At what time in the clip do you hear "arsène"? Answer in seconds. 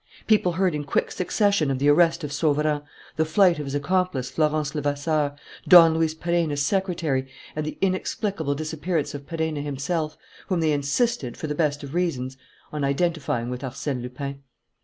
13.61-14.01